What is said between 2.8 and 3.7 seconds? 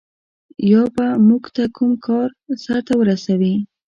ورسوي.